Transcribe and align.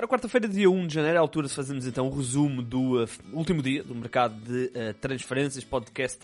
Ora, 0.00 0.08
quarta-feira, 0.08 0.48
dia 0.48 0.70
1 0.70 0.86
de 0.86 0.94
janeiro, 0.94 1.18
a 1.18 1.20
altura 1.20 1.46
de 1.46 1.52
fazermos 1.52 1.86
então 1.86 2.08
o 2.08 2.16
resumo 2.16 2.62
do 2.62 3.04
uh, 3.04 3.08
último 3.34 3.62
dia 3.62 3.84
do 3.84 3.94
mercado 3.94 4.34
de 4.34 4.68
uh, 4.68 4.94
transferências, 4.98 5.62
podcast 5.62 6.20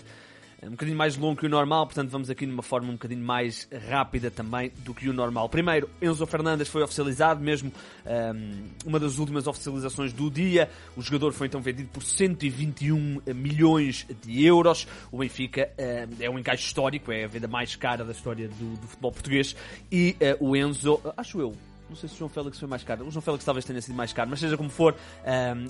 um 0.63 0.71
bocadinho 0.71 0.97
mais 0.97 1.15
longo 1.15 1.39
que 1.39 1.45
o 1.45 1.49
normal, 1.51 1.85
portanto 1.85 2.09
vamos 2.09 2.31
aqui 2.31 2.47
numa 2.47 2.63
forma 2.63 2.89
um 2.89 2.93
bocadinho 2.93 3.23
mais 3.23 3.69
rápida 3.91 4.31
também 4.31 4.73
do 4.79 4.95
que 4.95 5.11
o 5.11 5.13
normal. 5.13 5.51
Primeiro, 5.51 5.91
Enzo 6.01 6.27
Fernandes 6.27 6.69
foi 6.69 6.83
oficializado, 6.83 7.39
mesmo 7.39 7.71
um, 8.07 8.65
uma 8.87 8.99
das 8.99 9.19
últimas 9.19 9.47
oficializações 9.47 10.11
do 10.11 10.31
dia. 10.31 10.71
O 10.97 11.03
jogador 11.03 11.35
foi 11.35 11.47
então 11.47 11.61
vendido 11.61 11.91
por 11.91 12.03
121 12.03 13.21
milhões 13.35 14.07
de 14.25 14.43
euros. 14.43 14.89
O 15.13 15.19
Benfica 15.19 15.71
um, 15.79 16.25
é 16.25 16.31
um 16.31 16.39
encaixe 16.39 16.65
histórico, 16.65 17.13
é 17.13 17.25
a 17.25 17.29
venda 17.29 17.47
mais 17.47 17.77
cara 17.77 18.03
da 18.03 18.13
história 18.13 18.49
do, 18.49 18.81
do 18.81 18.87
futebol 18.89 19.13
português. 19.13 19.55
E 19.93 20.17
uh, 20.41 20.49
o 20.49 20.57
Enzo, 20.57 20.99
acho 21.19 21.39
eu, 21.39 21.55
não 21.89 21.97
sei 21.97 22.09
se 22.09 22.15
o 22.17 22.19
João 22.19 22.29
Félix 22.29 22.59
foi 22.59 22.69
mais 22.69 22.83
caro. 22.83 23.07
O 23.07 23.11
João 23.11 23.23
Félix 23.23 23.45
talvez 23.45 23.65
tenha 23.65 23.81
sido 23.81 23.95
mais 23.95 24.13
caro, 24.13 24.29
mas 24.29 24.41
seja 24.41 24.57
como 24.57 24.69
for, 24.69 24.95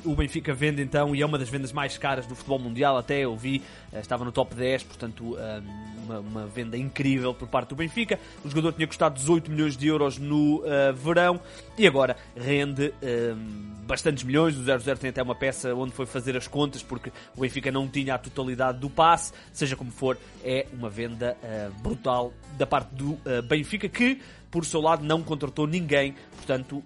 um, 0.04 0.12
o 0.12 0.14
Benfica 0.14 0.54
vende 0.54 0.82
então 0.82 1.14
e 1.14 1.20
é 1.20 1.26
uma 1.26 1.38
das 1.38 1.48
vendas 1.48 1.72
mais 1.72 1.98
caras 1.98 2.26
do 2.26 2.34
futebol 2.34 2.58
mundial. 2.58 2.96
Até 2.96 3.20
eu 3.20 3.36
vi, 3.36 3.62
uh, 3.92 3.98
estava 3.98 4.24
no 4.24 4.32
top 4.32 4.54
10, 4.54 4.84
portanto, 4.84 5.36
um, 5.36 6.04
uma, 6.04 6.20
uma, 6.20 6.46
venda 6.46 6.76
incrível 6.76 7.34
por 7.34 7.48
parte 7.48 7.70
do 7.70 7.76
Benfica. 7.76 8.18
O 8.44 8.48
jogador 8.48 8.72
tinha 8.72 8.86
custado 8.86 9.14
18 9.16 9.50
milhões 9.50 9.76
de 9.76 9.86
euros 9.88 10.18
no 10.18 10.60
uh, 10.60 10.94
verão 10.94 11.40
e 11.76 11.86
agora 11.86 12.16
rende 12.34 12.94
um, 13.02 13.84
bastantes 13.86 14.24
milhões. 14.24 14.56
O 14.56 14.62
00 14.62 14.96
tem 14.98 15.10
até 15.10 15.22
uma 15.22 15.34
peça 15.34 15.74
onde 15.74 15.92
foi 15.92 16.06
fazer 16.06 16.36
as 16.36 16.48
contas 16.48 16.82
porque 16.82 17.12
o 17.36 17.40
Benfica 17.40 17.70
não 17.70 17.86
tinha 17.86 18.14
a 18.14 18.18
totalidade 18.18 18.78
do 18.78 18.88
passe. 18.88 19.32
Seja 19.52 19.76
como 19.76 19.90
for, 19.90 20.16
é 20.42 20.66
uma 20.72 20.88
venda 20.88 21.36
uh, 21.42 21.82
brutal 21.82 22.32
da 22.56 22.66
parte 22.66 22.94
do 22.94 23.18
Benfica 23.46 23.86
que 23.86 24.18
por 24.50 24.64
seu 24.64 24.80
lado 24.80 25.04
não 25.04 25.22
contratou 25.22 25.66
ninguém, 25.66 26.14
portanto 26.36 26.82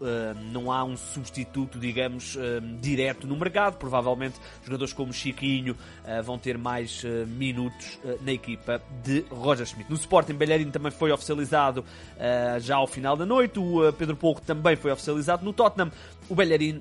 não 0.53 0.72
há 0.72 0.83
um 0.84 0.97
substituto, 0.97 1.78
digamos, 1.78 2.36
direto 2.80 3.27
no 3.27 3.36
mercado. 3.36 3.77
Provavelmente 3.77 4.39
jogadores 4.64 4.92
como 4.92 5.12
Chiquinho 5.12 5.77
vão 6.25 6.39
ter 6.39 6.58
mais 6.58 7.05
minutos 7.27 7.98
na 8.22 8.33
equipa 8.33 8.83
de 9.02 9.25
Roger 9.30 9.67
Schmidt. 9.67 9.91
No 9.91 9.97
Sporting, 9.97 10.34
Bellerin 10.34 10.70
também 10.70 10.91
foi 10.91 11.12
oficializado 11.12 11.84
já 12.61 12.77
ao 12.77 12.86
final 12.86 13.17
da 13.17 13.27
noite, 13.27 13.58
o 13.58 13.92
Pedro 13.92 14.17
Porro 14.17 14.41
também 14.41 14.77
foi 14.77 14.91
oficializado 14.91 15.45
no 15.45 15.52
Tottenham. 15.52 15.91
O 16.28 16.34
Bellerin 16.34 16.80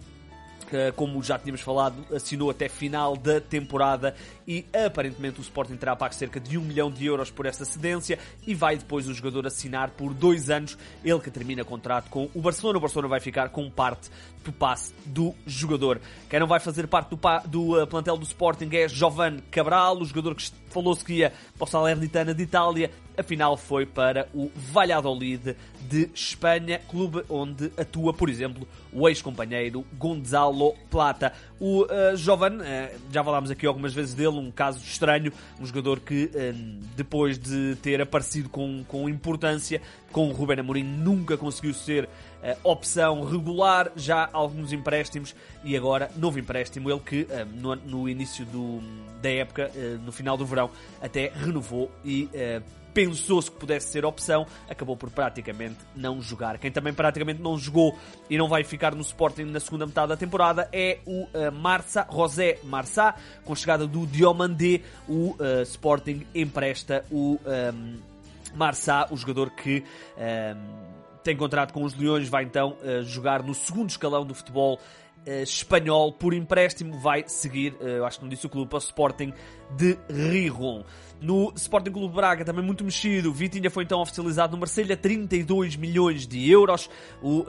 como 0.96 1.22
já 1.24 1.38
tínhamos 1.38 1.62
falado, 1.62 2.06
assinou 2.14 2.50
até 2.50 2.70
final 2.70 3.16
da 3.16 3.40
temporada 3.42 4.16
e 4.48 4.66
aparentemente 4.86 5.40
o 5.40 5.42
Sporting 5.42 5.76
terá 5.76 5.96
pago 5.96 6.14
cerca 6.14 6.40
de 6.40 6.58
1 6.58 6.62
milhão 6.62 6.92
de 6.92 7.06
euros 7.06 7.30
por 7.30 7.46
esta 7.46 7.66
cedência 7.66 8.18
e 8.46 8.56
vai 8.56 8.78
depois 8.78 9.08
o 9.08 9.14
jogador 9.14 9.48
assinar 9.48 9.92
por 9.92 10.14
dois 10.14 10.50
anos, 10.50 10.78
ele 11.04 11.20
que 11.20 11.32
termina 11.32 11.64
contrato 11.64 12.10
com 12.10 12.30
o 12.34 12.42
Barcelona. 12.42 12.78
O 12.78 12.82
Barcelona 12.82 13.08
vai 13.08 13.20
ficar 13.20 13.50
com 13.50 13.70
parte 13.70 14.10
do 14.44 14.52
passe 14.52 14.94
do 15.06 15.36
jogador. 15.46 16.00
Quem 16.30 16.40
não 16.40 16.48
vai 16.48 16.60
fazer 16.60 16.88
parte 16.88 17.10
do, 17.10 17.20
do 17.46 17.82
uh, 17.82 17.88
plantel 17.88 18.18
do 18.18 18.24
Sporting 18.24 18.70
é 18.74 18.88
Jovan 18.88 19.38
Cabral, 19.52 19.98
o 19.98 20.06
jogador 20.06 20.36
que 20.36 20.50
falou-se 20.70 21.04
que 21.04 21.14
ia 21.14 21.34
para 21.58 21.66
o 21.66 21.68
Salernitana 21.68 22.34
de 22.34 22.44
Itália, 22.44 22.92
afinal 23.20 23.58
foi 23.58 23.86
para 23.86 24.28
o 24.34 24.52
Valladolid 24.56 25.56
de 25.82 26.10
Espanha, 26.14 26.80
clube 26.88 27.24
onde 27.30 27.72
atua, 27.78 28.14
por 28.14 28.30
exemplo, 28.30 28.68
o 28.92 29.08
ex-companheiro 29.08 29.86
Gonzalo 29.98 30.76
Plata. 30.90 31.34
O 31.60 31.84
uh, 31.84 32.16
Jovan, 32.16 32.58
uh, 32.58 33.00
já 33.12 33.24
falámos 33.24 33.52
aqui 33.52 33.66
algumas 33.66 33.94
vezes 33.94 34.14
dele, 34.14 34.38
um 34.38 34.52
caso 34.52 34.80
estranho, 34.84 35.32
um 35.60 35.66
jogador 35.66 36.00
que 36.00 36.26
uh, 36.26 36.80
depois 36.96 37.38
de 37.38 37.76
ter 37.82 38.02
aparecido 38.02 38.50
com, 38.50 38.84
com 38.88 39.10
importância 39.10 39.82
com 40.12 40.30
o 40.30 40.32
Ruben 40.32 40.60
Amorim 40.60 40.84
nunca 40.84 41.38
conseguiu 41.38 41.74
ser 41.74 42.06
uh, 42.06 42.10
opção 42.64 43.24
regular, 43.24 43.92
já 43.96 44.30
alguns 44.32 44.74
empréstimos 44.74 45.36
e 45.64 45.76
agora 45.76 46.10
novo 46.16 46.40
empréstimo, 46.40 46.90
ele 46.90 47.00
que 47.00 47.22
uh, 47.24 47.46
no, 47.54 47.76
no, 47.76 48.10
início 48.10 48.46
do, 48.46 48.82
da 49.22 49.30
época, 49.30 49.72
uh, 49.74 50.04
no 50.04 50.12
final 50.12 50.38
do 50.38 50.46
verão, 50.46 50.70
até 51.02 51.32
renovou 51.34 51.92
e 52.04 52.30
pensou-se 52.94 53.50
que 53.50 53.58
pudesse 53.58 53.92
ser 53.92 54.06
opção, 54.06 54.46
acabou 54.70 54.96
por 54.96 55.10
praticamente 55.10 55.78
não 55.96 56.22
jogar. 56.22 56.58
Quem 56.58 56.72
também 56.72 56.94
praticamente 56.94 57.42
não 57.42 57.58
jogou 57.58 57.98
e 58.30 58.38
não 58.38 58.48
vai 58.48 58.64
ficar 58.64 58.96
no 58.96 59.02
Sporting 59.02 59.44
na 59.44 59.60
segunda 59.60 59.86
metade 59.86 60.10
da 60.10 60.18
temporada 60.18 60.70
é 60.72 61.00
o 61.06 61.24
uh, 61.24 61.52
Marça, 61.52 62.08
José 62.12 62.60
Marçá, 62.64 63.16
com 63.44 63.54
a 63.54 63.56
chegada 63.56 63.88
do 63.88 64.06
Diomandé, 64.06 64.82
o 65.08 65.32
uh, 65.32 65.62
Sporting 65.64 66.26
empresta 66.34 67.06
o 67.12 67.40
um, 67.74 68.00
Marçá, 68.56 69.08
o 69.12 69.18
jogador 69.18 69.52
que 69.52 69.84
tem 71.24 71.36
contrato 71.36 71.74
com 71.74 71.84
os 71.84 71.94
Leões, 71.94 72.28
vai 72.28 72.44
então 72.44 72.76
uh, 72.82 73.04
jogar 73.04 73.44
no 73.44 73.54
segundo 73.54 73.90
escalão 73.90 74.26
do 74.26 74.34
futebol 74.34 74.80
espanhol 75.44 76.12
por 76.12 76.34
empréstimo, 76.34 77.00
vai 77.00 77.24
seguir, 77.28 77.76
uh, 77.82 78.06
acho 78.06 78.20
que 78.20 78.24
não 78.24 78.30
disse 78.30 78.46
o 78.46 78.50
clube, 78.50 78.70
para 78.70 78.78
o 78.78 78.80
Sporting 78.80 79.34
de 79.76 79.98
Rijon. 80.10 80.84
No 81.22 81.52
Sporting 81.56 81.92
Clube 81.92 82.16
Braga, 82.16 82.46
também 82.46 82.64
muito 82.64 82.84
mexido, 82.84 83.34
Vitinha 83.34 83.70
foi 83.70 83.84
então 83.84 84.00
oficializado 84.00 84.54
no 84.54 84.60
Marselha, 84.60 84.96
32 84.96 85.76
milhões 85.76 86.26
de 86.26 86.50
euros. 86.50 86.90
O 87.22 87.46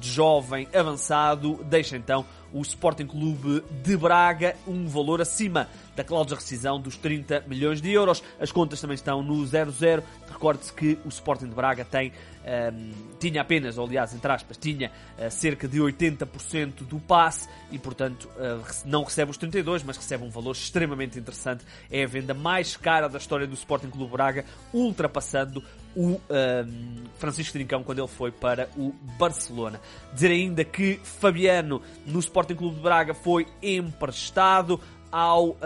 jovem 0.00 0.66
avançado 0.72 1.62
deixa 1.64 1.94
então 1.94 2.24
o 2.52 2.62
Sporting 2.62 3.06
Clube 3.06 3.62
de 3.82 3.96
Braga 3.98 4.56
um 4.66 4.86
valor 4.86 5.20
acima 5.20 5.68
da 5.94 6.02
cláusula 6.02 6.36
de 6.36 6.42
rescisão 6.42 6.80
dos 6.80 6.96
30 6.96 7.44
milhões 7.46 7.82
de 7.82 7.90
euros. 7.92 8.22
As 8.40 8.50
contas 8.50 8.80
também 8.80 8.94
estão 8.94 9.22
no 9.22 9.44
0-0. 9.44 10.02
Recorde-se 10.30 10.72
que 10.72 10.98
o 11.04 11.08
Sporting 11.08 11.48
de 11.48 11.54
Braga 11.54 11.84
tem, 11.84 12.12
um, 12.46 12.92
tinha 13.18 13.40
apenas, 13.40 13.76
ou 13.76 13.86
aliás, 13.86 14.14
entre 14.14 14.30
aspas, 14.30 14.56
tinha 14.56 14.92
uh, 15.18 15.30
cerca 15.30 15.66
de 15.66 15.80
80% 15.80 16.84
do 16.84 17.00
passe 17.00 17.48
e, 17.72 17.78
portanto, 17.78 18.28
uh, 18.36 18.62
não 18.84 19.02
recebe 19.02 19.30
os 19.30 19.36
32, 19.36 19.82
mas 19.82 19.96
recebe 19.96 20.24
um 20.24 20.30
valor 20.30 20.52
extremamente 20.52 21.18
interessante. 21.18 21.64
É 21.90 22.04
a 22.04 22.06
venda 22.06 22.34
mais 22.34 22.76
cara 22.76 23.08
da 23.08 23.18
história 23.18 23.46
do 23.46 23.54
Sporting 23.54 23.90
Clube 23.90 24.12
Braga, 24.12 24.44
ultrapassando 24.72 25.62
o 25.96 26.20
um, 26.30 27.04
Francisco 27.18 27.54
Trincão 27.54 27.82
quando 27.82 28.00
ele 28.00 28.08
foi 28.08 28.30
para 28.30 28.68
o 28.76 28.92
Barcelona. 29.18 29.80
Dizer 30.12 30.30
ainda 30.30 30.62
que 30.62 31.00
Fabiano 31.02 31.80
no 32.04 32.18
Sporting 32.20 32.54
Clube 32.54 32.76
de 32.76 32.82
Braga 32.82 33.14
foi 33.14 33.46
emprestado 33.62 34.78
ao 35.10 35.48
uh, 35.50 35.56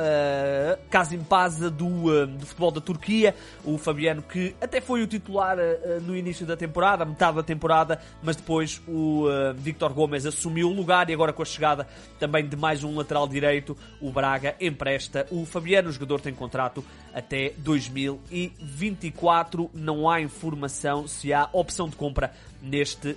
Kazim 0.90 1.20
do, 1.76 1.86
uh, 1.86 2.26
do 2.26 2.46
futebol 2.46 2.70
da 2.70 2.80
Turquia, 2.80 3.34
o 3.64 3.76
Fabiano 3.78 4.22
que 4.22 4.54
até 4.60 4.80
foi 4.80 5.02
o 5.02 5.06
titular 5.06 5.58
uh, 5.58 6.00
no 6.02 6.16
início 6.16 6.46
da 6.46 6.56
temporada, 6.56 7.04
metade 7.04 7.36
da 7.36 7.42
temporada, 7.42 8.00
mas 8.22 8.36
depois 8.36 8.80
o 8.86 9.26
uh, 9.26 9.52
Victor 9.54 9.92
Gomes 9.92 10.24
assumiu 10.26 10.68
o 10.68 10.72
lugar 10.72 11.10
e 11.10 11.14
agora 11.14 11.32
com 11.32 11.42
a 11.42 11.46
chegada 11.46 11.88
também 12.18 12.46
de 12.46 12.56
mais 12.56 12.84
um 12.84 12.96
lateral 12.96 13.28
direito, 13.28 13.76
o 14.00 14.10
Braga 14.10 14.54
empresta. 14.60 15.26
O 15.30 15.44
Fabiano, 15.44 15.88
o 15.88 15.92
jogador 15.92 16.20
tem 16.20 16.34
contrato 16.34 16.84
até 17.12 17.52
2024, 17.58 19.68
não 19.74 20.08
há 20.08 20.20
informação 20.20 21.08
se 21.08 21.32
há 21.32 21.48
opção 21.52 21.88
de 21.88 21.96
compra 21.96 22.32
neste 22.62 23.10
uh, 23.10 23.16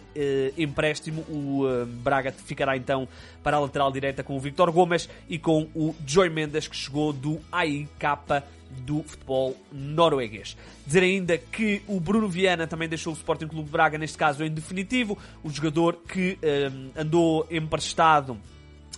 empréstimo. 0.58 1.22
O 1.30 1.66
uh, 1.66 1.86
Braga 1.86 2.32
ficará 2.32 2.78
então 2.78 3.08
para 3.44 3.58
a 3.58 3.60
lateral 3.60 3.92
direita 3.92 4.24
com 4.24 4.36
o 4.36 4.40
Victor 4.40 4.72
Gomes 4.72 5.10
e 5.30 5.38
com 5.38 5.68
o 5.76 5.96
Joy 6.06 6.30
Mendes 6.30 6.68
que 6.68 6.76
chegou 6.76 7.12
do 7.14 7.40
AIK 7.52 8.44
do 8.86 9.04
futebol 9.04 9.56
norueguês. 9.72 10.58
Dizer 10.86 11.04
ainda 11.04 11.38
que 11.38 11.82
o 11.88 12.00
Bruno 12.00 12.28
Viana 12.28 12.68
também 12.68 12.90
deixou 12.90 13.14
o 13.14 13.16
Sporting 13.16 13.48
Clube 13.48 13.70
Braga, 13.70 13.98
neste 13.98 14.18
caso 14.18 14.44
em 14.44 14.50
definitivo, 14.50 15.18
o 15.44 15.50
jogador 15.50 16.00
que 16.08 16.38
eh, 16.42 16.72
andou 16.96 17.48
emprestado 17.52 18.38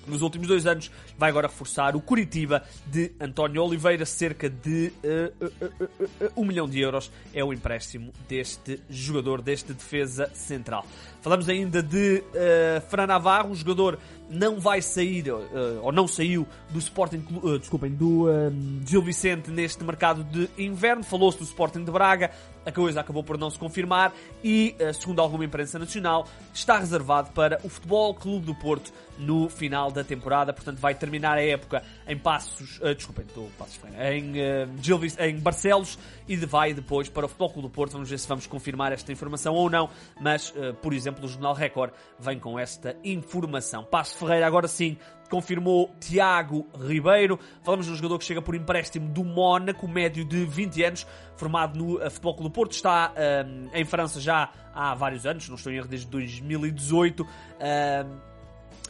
nos 0.07 0.21
últimos 0.21 0.47
dois 0.47 0.65
anos, 0.65 0.91
vai 1.17 1.29
agora 1.29 1.47
reforçar 1.47 1.95
o 1.95 2.01
Curitiba 2.01 2.63
de 2.85 3.11
António 3.19 3.63
Oliveira, 3.63 4.05
cerca 4.05 4.49
de 4.49 4.91
uh, 5.03 5.45
uh, 5.45 6.25
uh, 6.25 6.31
um 6.35 6.45
milhão 6.45 6.67
de 6.67 6.79
euros 6.79 7.11
é 7.33 7.43
o 7.43 7.53
empréstimo 7.53 8.11
deste 8.27 8.79
jogador, 8.89 9.41
deste 9.41 9.73
defesa 9.73 10.29
central. 10.33 10.85
Falamos 11.25 11.49
ainda 11.49 11.81
de 11.81 12.19
uh, 12.19 12.81
Fran 12.87 13.07
Navarro, 13.07 13.49
um 13.49 13.55
jogador 13.55 13.97
não 14.29 14.59
vai 14.59 14.79
sair, 14.79 15.31
uh, 15.31 15.81
ou 15.81 15.91
não 15.91 16.07
saiu, 16.07 16.47
do 16.69 16.77
Sporting, 16.77 17.25
uh, 17.41 17.57
desculpem, 17.57 17.91
do 17.91 18.25
uh, 18.25 18.53
Gil 18.85 19.01
Vicente 19.01 19.49
neste 19.49 19.83
mercado 19.83 20.23
de 20.23 20.47
inverno. 20.55 21.03
Falou-se 21.03 21.39
do 21.39 21.43
Sporting 21.43 21.83
de 21.83 21.91
Braga, 21.91 22.29
a 22.63 22.71
coisa 22.71 23.01
acabou 23.01 23.23
por 23.23 23.39
não 23.39 23.49
se 23.49 23.57
confirmar 23.57 24.13
e, 24.43 24.75
uh, 24.79 24.93
segundo 24.93 25.19
alguma 25.19 25.43
imprensa 25.43 25.79
nacional, 25.79 26.27
está 26.53 26.77
reservado 26.77 27.31
para 27.31 27.59
o 27.63 27.69
Futebol 27.69 28.13
Clube 28.13 28.45
do 28.45 28.53
Porto 28.53 28.93
no 29.17 29.49
final 29.49 29.91
da 29.91 30.03
temporada. 30.03 30.53
Portanto, 30.53 30.77
vai 30.77 30.93
terminar 30.93 31.39
a 31.39 31.43
época 31.43 31.81
em 32.07 32.17
Passos, 32.17 32.79
desculpem, 32.95 33.25
estou 33.25 33.49
Passos 33.57 33.77
uh, 33.77 35.23
em 35.23 35.39
Barcelos 35.39 35.97
e 36.27 36.35
vai 36.35 36.73
depois 36.73 37.09
para 37.09 37.25
o 37.25 37.29
Futebol 37.29 37.49
Clube 37.49 37.67
do 37.67 37.71
Porto. 37.71 37.93
Vamos 37.93 38.09
ver 38.09 38.19
se 38.19 38.27
vamos 38.27 38.47
confirmar 38.47 38.91
esta 38.91 39.11
informação 39.11 39.53
ou 39.53 39.69
não, 39.69 39.89
mas, 40.19 40.51
uh, 40.51 40.73
por 40.81 40.93
exemplo, 40.93 41.25
o 41.25 41.27
Jornal 41.27 41.53
Record 41.53 41.91
vem 42.19 42.39
com 42.39 42.57
esta 42.59 42.95
informação. 43.03 43.83
Passo 43.83 44.17
Ferreira 44.17 44.47
agora 44.47 44.67
sim 44.67 44.97
confirmou 45.29 45.93
Tiago 45.99 46.67
Ribeiro. 46.79 47.39
Falamos 47.63 47.85
de 47.85 47.91
um 47.91 47.95
jogador 47.95 48.19
que 48.19 48.25
chega 48.25 48.41
por 48.41 48.55
empréstimo 48.55 49.09
do 49.09 49.23
Mónaco, 49.23 49.87
médio 49.87 50.23
de 50.25 50.45
20 50.45 50.83
anos, 50.83 51.07
formado 51.35 51.77
no 51.77 51.97
uh, 51.97 52.09
Futebol 52.09 52.35
Clube 52.35 52.49
do 52.49 52.53
Porto. 52.53 52.71
Está 52.73 53.11
uh, 53.11 53.69
em 53.73 53.85
França 53.85 54.19
já 54.19 54.51
há 54.73 54.93
vários 54.93 55.25
anos, 55.25 55.47
não 55.49 55.55
estou 55.55 55.71
em 55.71 55.77
erro, 55.77 55.87
desde 55.87 56.07
2018. 56.07 57.23
Uh, 57.23 58.34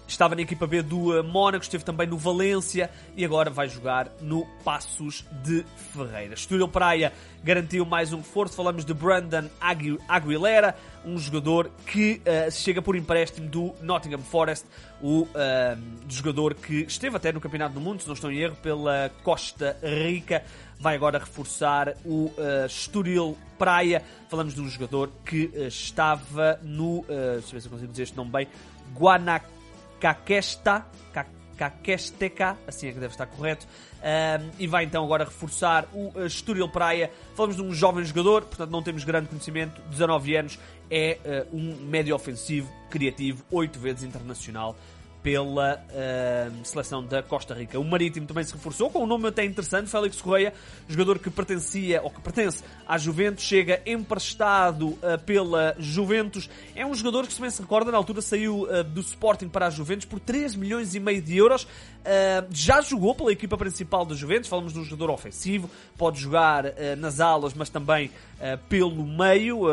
Estava 0.07 0.35
na 0.35 0.41
equipa 0.41 0.67
B 0.67 0.81
do 0.81 1.23
Mónaco, 1.23 1.63
esteve 1.63 1.83
também 1.83 2.07
no 2.07 2.17
Valência 2.17 2.89
e 3.17 3.25
agora 3.25 3.49
vai 3.49 3.67
jogar 3.67 4.09
no 4.21 4.45
Passos 4.63 5.25
de 5.43 5.65
Ferreira. 5.93 6.35
Estoril 6.35 6.67
Praia 6.67 7.11
garantiu 7.43 7.85
mais 7.85 8.13
um 8.13 8.17
reforço. 8.17 8.55
Falamos 8.55 8.85
de 8.85 8.93
Brandon 8.93 9.49
Agu 9.59 9.99
Aguilera, 10.07 10.75
um 11.03 11.17
jogador 11.17 11.71
que 11.87 12.21
uh, 12.21 12.51
chega 12.51 12.81
por 12.81 12.95
empréstimo 12.95 13.47
do 13.47 13.73
Nottingham 13.81 14.19
Forest, 14.19 14.65
o 15.01 15.23
uh, 15.23 15.27
jogador 16.07 16.53
que 16.53 16.83
esteve 16.83 17.17
até 17.17 17.31
no 17.31 17.41
Campeonato 17.41 17.73
do 17.73 17.81
Mundo, 17.81 18.01
se 18.01 18.07
não 18.07 18.13
estou 18.13 18.31
em 18.31 18.37
erro, 18.37 18.55
pela 18.61 19.11
Costa 19.23 19.75
Rica. 19.81 20.43
Vai 20.79 20.95
agora 20.95 21.19
reforçar 21.19 21.95
o 22.05 22.31
uh, 22.37 23.37
Praia. 23.57 24.03
Falamos 24.29 24.53
de 24.53 24.61
um 24.61 24.69
jogador 24.69 25.09
que 25.25 25.51
estava 25.67 26.59
no. 26.61 26.99
Uh, 26.99 27.05
deixa 27.07 27.47
eu 27.47 27.53
ver 27.53 27.61
se 27.61 27.67
eu 27.67 27.71
consigo 27.71 27.91
dizer 27.91 28.03
este 28.03 28.17
nome 28.17 28.31
bem. 28.31 28.47
Guanac 28.93 29.54
Kakesta, 30.05 30.85
Kakesteka, 31.57 32.55
assim 32.67 32.89
é 32.89 32.91
que 32.91 32.99
deve 32.99 33.13
estar 33.13 33.25
correto, 33.25 33.65
um, 33.65 34.51
e 34.59 34.67
vai 34.67 34.83
então 34.83 35.03
agora 35.03 35.23
reforçar 35.23 35.87
o 35.93 36.11
uh, 36.13 36.27
Estoril 36.27 36.69
Praia. 36.69 37.09
Falamos 37.33 37.55
de 37.55 37.63
um 37.63 37.73
jovem 37.73 38.05
jogador, 38.05 38.43
portanto 38.43 38.69
não 38.69 38.83
temos 38.83 39.03
grande 39.03 39.29
conhecimento, 39.29 39.81
19 39.89 40.35
anos, 40.35 40.59
é 40.91 41.47
uh, 41.51 41.57
um 41.57 41.75
médio 41.87 42.13
ofensivo, 42.13 42.71
criativo, 42.91 43.43
8 43.49 43.79
vezes 43.79 44.03
internacional 44.03 44.75
pela 45.25 45.83
uh, 45.89 46.63
seleção 46.63 47.03
da 47.03 47.23
Costa 47.23 47.55
Rica. 47.55 47.79
O 47.79 47.83
Marítimo 47.83 48.27
também 48.27 48.43
se 48.43 48.53
reforçou 48.53 48.91
com 48.91 49.01
um 49.01 49.07
nome 49.07 49.27
até 49.27 49.43
interessante, 49.43 49.89
Félix 49.89 50.21
Correia, 50.21 50.53
jogador 50.87 51.17
que 51.17 51.31
pertencia 51.31 51.99
ou 52.03 52.11
que 52.11 52.21
pertence 52.21 52.63
à 52.87 52.95
Juventus, 52.99 53.43
chega 53.43 53.81
emprestado 53.87 54.89
uh, 54.89 55.17
pela 55.25 55.75
Juventus. 55.79 56.47
É 56.75 56.85
um 56.85 56.93
jogador 56.93 57.25
que, 57.25 57.33
se 57.33 57.41
bem 57.41 57.49
se 57.49 57.59
recorda, 57.59 57.91
na 57.91 57.97
altura 57.97 58.21
saiu 58.21 58.67
uh, 58.69 58.83
do 58.83 59.01
Sporting 59.01 59.49
para 59.49 59.65
a 59.65 59.69
Juventus 59.71 60.05
por 60.05 60.19
3 60.19 60.53
milhões 60.53 60.93
e 60.93 60.99
meio 60.99 61.23
de 61.23 61.35
euros. 61.35 61.67
já 62.51 62.79
jogou 62.81 63.15
pela 63.15 63.31
equipa 63.31 63.57
principal 63.57 64.05
da 64.05 64.13
Juventus, 64.13 64.47
falamos 64.47 64.73
de 64.73 64.79
um 64.79 64.83
jogador 64.83 65.11
ofensivo, 65.11 65.67
pode 65.97 66.21
jogar 66.21 66.65
nas 66.99 67.19
alas, 67.19 67.55
mas 67.55 67.67
também 67.67 68.11
pelo 68.69 69.03
meio, 69.03 69.63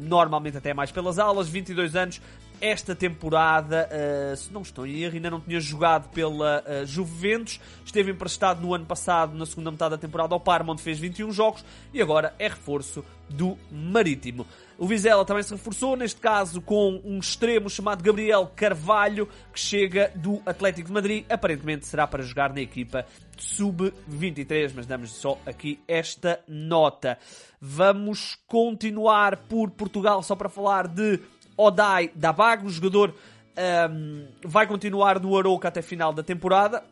normalmente 0.00 0.56
até 0.56 0.72
mais 0.72 0.90
pelas 0.90 1.18
alas, 1.18 1.48
22 1.48 1.94
anos, 1.94 2.20
esta 2.60 2.94
temporada, 2.94 3.88
uh, 3.90 4.36
se 4.36 4.52
não 4.52 4.62
estou 4.62 4.86
em 4.86 5.02
erro, 5.02 5.14
ainda 5.14 5.30
não 5.30 5.40
tinha 5.40 5.60
jogado 5.60 6.08
pela 6.10 6.62
uh, 6.62 6.86
Juventus, 6.86 7.60
esteve 7.84 8.10
emprestado 8.10 8.60
no 8.60 8.74
ano 8.74 8.86
passado, 8.86 9.36
na 9.36 9.46
segunda 9.46 9.70
metade 9.70 9.90
da 9.90 9.98
temporada, 9.98 10.34
ao 10.34 10.40
Parma, 10.40 10.72
onde 10.72 10.82
fez 10.82 10.98
21 10.98 11.32
jogos, 11.32 11.64
e 11.92 12.00
agora 12.00 12.34
é 12.38 12.48
reforço 12.48 13.04
do 13.28 13.58
Marítimo. 13.70 14.46
O 14.78 14.86
Vizela 14.86 15.24
também 15.24 15.42
se 15.42 15.52
reforçou, 15.52 15.96
neste 15.96 16.20
caso 16.20 16.60
com 16.60 17.00
um 17.04 17.18
extremo 17.18 17.70
chamado 17.70 18.02
Gabriel 18.02 18.50
Carvalho, 18.54 19.28
que 19.52 19.58
chega 19.58 20.12
do 20.14 20.42
Atlético 20.44 20.88
de 20.88 20.94
Madrid, 20.94 21.24
aparentemente 21.30 21.86
será 21.86 22.06
para 22.06 22.22
jogar 22.22 22.52
na 22.52 22.60
equipa 22.60 23.06
sub-23, 23.38 24.72
mas 24.74 24.86
damos 24.86 25.12
só 25.12 25.38
aqui 25.46 25.80
esta 25.88 26.40
nota. 26.46 27.18
Vamos 27.60 28.38
continuar 28.46 29.36
por 29.48 29.70
Portugal, 29.70 30.22
só 30.22 30.36
para 30.36 30.48
falar 30.48 30.86
de 30.86 31.20
Odai 31.56 32.10
Dabag, 32.14 32.64
o 32.64 32.68
jogador 32.68 33.14
um, 33.56 34.26
vai 34.44 34.66
continuar 34.66 35.18
no 35.18 35.36
Arouca 35.36 35.68
até 35.68 35.80
final 35.80 36.12
da 36.12 36.22
temporada, 36.22 36.84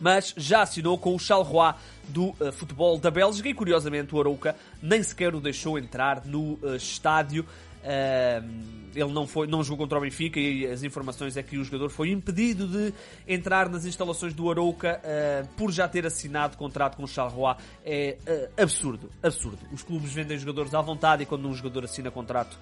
mas 0.00 0.32
já 0.36 0.62
assinou 0.62 0.96
com 0.96 1.14
o 1.14 1.18
Charleroi 1.18 1.74
do 2.08 2.28
uh, 2.28 2.52
futebol 2.52 2.98
da 2.98 3.10
Bélgica 3.10 3.48
e 3.48 3.54
curiosamente 3.54 4.14
o 4.14 4.20
Arouca 4.20 4.56
nem 4.80 5.02
sequer 5.02 5.34
o 5.34 5.40
deixou 5.40 5.78
entrar 5.78 6.24
no 6.24 6.54
uh, 6.54 6.76
estádio. 6.76 7.44
Uh, 7.78 8.88
ele 8.94 9.12
não, 9.12 9.26
foi, 9.26 9.46
não 9.46 9.62
jogou 9.62 9.84
contra 9.84 9.98
o 9.98 10.00
Benfica 10.00 10.40
e 10.40 10.66
as 10.66 10.82
informações 10.82 11.36
é 11.36 11.42
que 11.42 11.58
o 11.58 11.64
jogador 11.64 11.90
foi 11.90 12.10
impedido 12.10 12.66
de 12.66 12.92
entrar 13.26 13.68
nas 13.68 13.84
instalações 13.84 14.34
do 14.34 14.50
Arouca 14.50 15.00
uh, 15.00 15.48
por 15.56 15.70
já 15.70 15.86
ter 15.86 16.06
assinado 16.06 16.56
contrato 16.56 16.96
com 16.96 17.04
o 17.04 17.08
Charleroi. 17.08 17.56
É 17.84 18.16
uh, 18.26 18.62
absurdo, 18.62 19.10
absurdo. 19.22 19.58
Os 19.72 19.82
clubes 19.82 20.12
vendem 20.12 20.38
jogadores 20.38 20.74
à 20.74 20.80
vontade 20.80 21.22
e 21.22 21.26
quando 21.26 21.46
um 21.46 21.54
jogador 21.54 21.84
assina 21.84 22.10
contrato 22.10 22.58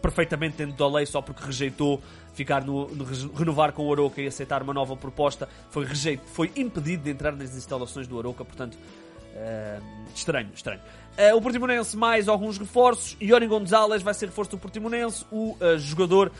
perfeitamente 0.00 0.56
dentro 0.56 0.76
da 0.76 0.88
lei 0.88 1.06
só 1.06 1.20
porque 1.20 1.44
rejeitou 1.44 2.00
ficar 2.32 2.64
no, 2.64 2.88
no, 2.88 3.04
renovar 3.34 3.72
com 3.72 3.86
o 3.86 3.92
Aroca 3.92 4.20
e 4.20 4.26
aceitar 4.26 4.62
uma 4.62 4.72
nova 4.72 4.96
proposta, 4.96 5.48
foi 5.70 5.84
rejeito, 5.84 6.22
foi 6.26 6.50
impedido 6.56 7.04
de 7.04 7.10
entrar 7.10 7.32
nas 7.32 7.56
instalações 7.56 8.06
do 8.06 8.18
Aroca, 8.18 8.44
portanto, 8.44 8.76
uh, 8.76 9.82
estranho, 10.14 10.50
estranho. 10.54 10.80
Uh, 11.18 11.36
o 11.36 11.42
Portimonense 11.42 11.96
mais 11.96 12.28
alguns 12.28 12.56
reforços, 12.56 13.16
Ioni 13.20 13.46
Gonzalez 13.46 14.02
vai 14.02 14.14
ser 14.14 14.26
reforço 14.26 14.52
do 14.52 14.58
Portimonense, 14.58 15.24
o 15.30 15.56
uh, 15.60 15.78
jogador, 15.78 16.32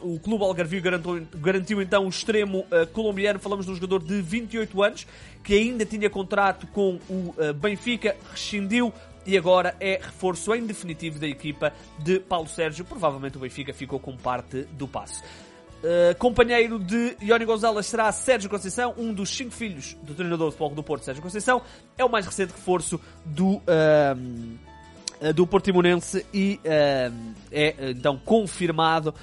o 0.00 0.18
clube 0.18 0.42
Algarvio 0.42 0.82
garantiu, 0.82 1.26
garantiu 1.34 1.82
então 1.82 2.06
o 2.06 2.08
extremo 2.08 2.66
colombiano, 2.92 3.38
falamos 3.38 3.66
de 3.66 3.72
um 3.72 3.74
jogador 3.74 4.02
de 4.02 4.20
28 4.20 4.82
anos, 4.82 5.06
que 5.44 5.54
ainda 5.54 5.84
tinha 5.84 6.10
contrato 6.10 6.66
com 6.68 6.98
o 7.08 7.34
Benfica, 7.54 8.16
rescindiu, 8.32 8.92
e 9.28 9.36
agora 9.36 9.76
é 9.78 10.00
reforço 10.02 10.54
em 10.54 10.64
definitivo 10.64 11.18
da 11.18 11.28
equipa 11.28 11.70
de 11.98 12.18
Paulo 12.18 12.48
Sérgio. 12.48 12.82
Provavelmente 12.82 13.36
o 13.36 13.40
Benfica 13.40 13.74
ficou 13.74 14.00
com 14.00 14.16
parte 14.16 14.62
do 14.72 14.88
passe. 14.88 15.22
Uh, 15.22 16.16
companheiro 16.18 16.78
de 16.78 17.14
Ioni 17.20 17.44
Gonzalez 17.44 17.84
será 17.84 18.10
Sérgio 18.10 18.48
Conceição, 18.48 18.94
um 18.96 19.12
dos 19.12 19.28
cinco 19.28 19.50
filhos 19.50 19.98
do 20.02 20.14
treinador 20.14 20.48
de 20.48 20.56
futebol 20.56 20.74
do 20.74 20.82
Porto, 20.82 21.04
Sérgio 21.04 21.22
Conceição. 21.22 21.60
É 21.98 22.04
o 22.04 22.08
mais 22.08 22.24
recente 22.24 22.52
reforço 22.52 22.98
do, 23.22 23.56
uh, 23.56 25.32
do 25.34 25.46
Portimonense 25.46 26.24
e 26.32 26.58
uh, 26.64 27.34
é 27.52 27.90
então 27.90 28.18
confirmado 28.24 29.14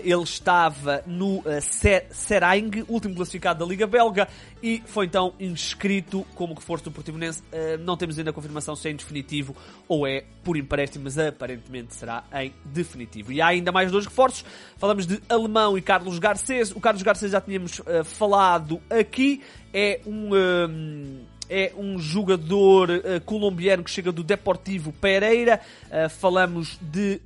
ele 0.00 0.22
estava 0.22 1.02
no 1.06 1.38
uh, 1.40 1.44
Serang, 2.10 2.84
último 2.88 3.14
classificado 3.14 3.60
da 3.60 3.66
Liga 3.66 3.86
Belga, 3.86 4.28
e 4.62 4.82
foi 4.86 5.06
então 5.06 5.34
inscrito 5.38 6.26
como 6.34 6.54
reforço 6.54 6.84
do 6.84 6.90
Portimonense. 6.90 7.42
Uh, 7.52 7.78
não 7.80 7.96
temos 7.96 8.18
ainda 8.18 8.30
a 8.30 8.32
confirmação 8.32 8.74
se 8.74 8.88
é 8.88 8.90
em 8.90 8.96
definitivo 8.96 9.54
ou 9.88 10.06
é 10.06 10.24
por 10.42 10.56
empréstimo, 10.56 11.04
mas 11.04 11.18
aparentemente 11.18 11.94
será 11.94 12.24
em 12.32 12.52
definitivo. 12.64 13.32
E 13.32 13.40
há 13.40 13.48
ainda 13.48 13.70
mais 13.70 13.90
dois 13.90 14.06
reforços. 14.06 14.44
Falamos 14.76 15.06
de 15.06 15.20
Alemão 15.28 15.76
e 15.76 15.82
Carlos 15.82 16.18
Garcês. 16.18 16.70
O 16.70 16.80
Carlos 16.80 17.02
Garcês 17.02 17.32
já 17.32 17.40
tínhamos 17.40 17.80
falado 18.04 18.80
aqui. 18.90 19.42
É 19.72 20.00
um 20.06 20.30
é 21.52 21.72
um 21.76 21.98
jogador 21.98 22.90
uh, 22.90 23.20
colombiano 23.24 23.84
que 23.84 23.90
chega 23.90 24.10
do 24.10 24.22
Deportivo 24.22 24.92
Pereira. 24.92 25.60
Uh, 25.86 26.08
falamos 26.08 26.78
de 26.80 27.20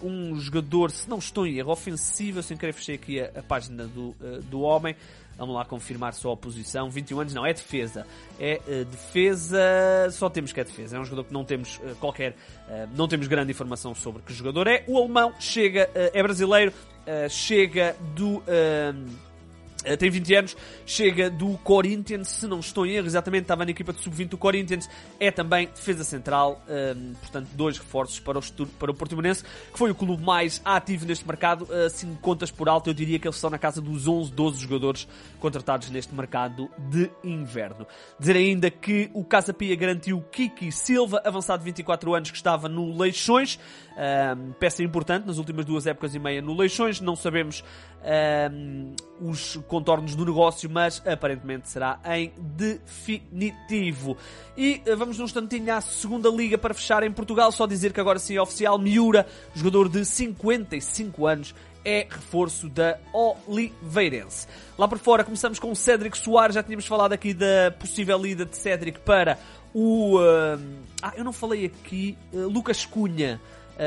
uh, 0.00 0.06
um 0.06 0.38
jogador, 0.38 0.92
se 0.92 1.10
não 1.10 1.18
estou 1.18 1.46
em 1.46 1.58
erro, 1.58 1.72
ofensivo. 1.72 2.42
Sem 2.42 2.56
querer 2.56 2.72
fechei 2.72 2.94
aqui 2.94 3.20
a, 3.20 3.30
a 3.36 3.42
página 3.42 3.86
do, 3.86 4.14
do 4.48 4.60
homem. 4.60 4.94
Vamos 5.36 5.54
lá 5.54 5.64
confirmar 5.64 6.14
só 6.14 6.32
a 6.32 6.36
posição. 6.36 6.90
21 6.90 7.20
anos, 7.20 7.34
não, 7.34 7.44
é 7.44 7.52
defesa. 7.52 8.06
É 8.38 8.60
uh, 8.66 8.84
defesa, 8.84 9.58
só 10.12 10.28
temos 10.28 10.52
que 10.52 10.60
é 10.60 10.64
defesa. 10.64 10.96
É 10.96 11.00
um 11.00 11.04
jogador 11.04 11.24
que 11.24 11.32
não 11.32 11.44
temos 11.44 11.78
uh, 11.78 11.96
qualquer, 11.98 12.32
uh, 12.32 12.88
não 12.96 13.08
temos 13.08 13.26
grande 13.26 13.50
informação 13.50 13.94
sobre 13.94 14.22
que 14.22 14.32
jogador 14.32 14.66
é. 14.68 14.84
O 14.86 14.98
alemão 14.98 15.32
chega, 15.40 15.90
é 15.94 16.22
brasileiro, 16.22 16.72
chega 17.28 17.96
do 18.14 18.42
tem 19.98 20.10
20 20.10 20.34
anos, 20.34 20.56
chega 20.86 21.30
do 21.30 21.56
Corinthians, 21.58 22.28
se 22.28 22.46
não 22.46 22.60
estou 22.60 22.86
em 22.86 22.92
erro, 22.92 23.06
exatamente 23.06 23.42
estava 23.42 23.64
na 23.64 23.70
equipa 23.70 23.92
de 23.92 24.00
sub-20 24.00 24.28
do 24.28 24.38
Corinthians, 24.38 24.88
é 25.18 25.30
também 25.30 25.66
defesa 25.66 26.04
central, 26.04 26.62
um, 26.68 26.72
ehm, 26.72 27.14
portanto, 27.20 27.48
dois 27.54 27.78
reforços 27.78 28.20
para 28.20 28.38
o, 28.38 28.66
para 28.78 28.90
o 28.90 28.94
Portimonense, 28.94 29.44
que 29.44 29.78
foi 29.78 29.90
o 29.90 29.94
clube 29.94 30.22
mais 30.22 30.60
ativo 30.64 31.06
neste 31.06 31.26
mercado, 31.26 31.66
assim, 31.86 32.16
contas 32.20 32.50
por 32.50 32.68
alto, 32.68 32.90
eu 32.90 32.94
diria 32.94 33.18
que 33.18 33.26
eles 33.26 33.36
estão 33.36 33.50
na 33.50 33.58
casa 33.58 33.80
dos 33.80 34.06
11, 34.06 34.32
12 34.32 34.60
jogadores 34.60 35.08
contratados 35.40 35.90
neste 35.90 36.14
mercado 36.14 36.68
de 36.90 37.10
inverno. 37.24 37.86
Dizer 38.18 38.36
ainda 38.36 38.70
que 38.70 39.10
o 39.12 39.24
Casa 39.24 39.52
Pia 39.52 39.74
garantiu 39.74 40.20
Kiki 40.30 40.70
Silva, 40.70 41.20
avançado 41.24 41.60
de 41.60 41.64
24 41.66 42.14
anos, 42.14 42.30
que 42.30 42.36
estava 42.36 42.68
no 42.68 42.96
Leixões, 42.96 43.58
um, 43.96 44.00
ehm, 44.00 44.52
peça 44.58 44.82
importante 44.82 45.26
nas 45.26 45.38
últimas 45.38 45.64
duas 45.64 45.86
épocas 45.86 46.14
e 46.14 46.18
meia 46.18 46.40
no 46.40 46.56
Leixões, 46.56 47.00
não 47.00 47.16
sabemos 47.16 47.64
um, 48.02 48.04
ehm, 48.04 48.94
os 49.20 49.56
contornos 49.72 50.14
do 50.14 50.26
negócio, 50.26 50.68
mas 50.68 51.02
aparentemente 51.06 51.66
será 51.66 51.98
em 52.04 52.30
definitivo. 52.36 54.18
E 54.54 54.82
uh, 54.86 54.94
vamos 54.98 55.16
num 55.16 55.24
instantinho 55.24 55.72
à 55.72 55.80
segunda 55.80 56.28
liga 56.28 56.58
para 56.58 56.74
fechar 56.74 57.02
em 57.02 57.10
Portugal, 57.10 57.50
só 57.50 57.66
dizer 57.66 57.90
que 57.90 57.98
agora 57.98 58.18
sim 58.18 58.36
é 58.36 58.42
oficial, 58.42 58.78
Miura, 58.78 59.26
jogador 59.54 59.88
de 59.88 60.04
55 60.04 61.26
anos, 61.26 61.54
é 61.82 62.06
reforço 62.08 62.68
da 62.68 62.98
Oliveirense. 63.14 64.46
Lá 64.76 64.86
por 64.86 64.98
fora 64.98 65.24
começamos 65.24 65.58
com 65.58 65.74
Cédric 65.74 66.18
Soares, 66.18 66.54
já 66.54 66.62
tínhamos 66.62 66.86
falado 66.86 67.14
aqui 67.14 67.32
da 67.32 67.70
possível 67.78 68.26
ida 68.26 68.44
de 68.44 68.54
Cédric 68.54 69.00
para 69.00 69.38
o... 69.72 70.18
Uh, 70.18 70.60
ah, 71.00 71.14
eu 71.16 71.24
não 71.24 71.32
falei 71.32 71.64
aqui, 71.64 72.18
uh, 72.30 72.46
Lucas 72.46 72.84
Cunha. 72.84 73.40